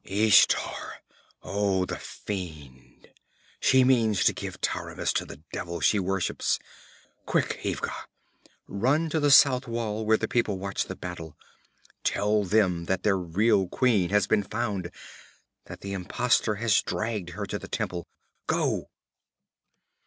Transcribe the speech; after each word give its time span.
'Ishtar! 0.03 0.93
Oh, 1.43 1.85
the 1.85 1.99
fiend! 1.99 3.11
She 3.59 3.83
means 3.83 4.23
to 4.25 4.33
give 4.33 4.59
Taramis 4.59 5.13
to 5.13 5.25
the 5.25 5.43
devil 5.53 5.79
she 5.79 5.99
worships! 5.99 6.57
Quick, 7.27 7.59
Ivga! 7.63 7.93
Run 8.67 9.11
to 9.11 9.19
the 9.19 9.29
south 9.29 9.67
wall 9.67 10.03
where 10.03 10.17
the 10.17 10.27
people 10.27 10.57
watch 10.57 10.85
the 10.85 10.95
battle! 10.95 11.37
Tell 12.03 12.43
them 12.43 12.85
that 12.85 13.03
their 13.03 13.15
real 13.19 13.67
queen 13.67 14.09
has 14.09 14.25
been 14.25 14.41
found 14.41 14.89
that 15.65 15.81
the 15.81 15.93
impostor 15.93 16.55
has 16.55 16.81
dragged 16.81 17.29
her 17.37 17.45
to 17.45 17.59
the 17.59 17.67
temple! 17.67 18.07
Go!' 18.47 18.89